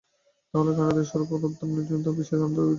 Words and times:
তাহলে 0.53 0.71
কানাডাতে 0.77 1.03
সরোবর, 1.11 1.39
উদ্যান 1.39 1.67
ও 1.67 1.75
নির্জনতার 1.75 1.97
মধ্যে 1.97 2.19
বিশেষ 2.19 2.39
আনন্দে 2.39 2.61
আছ। 2.61 2.69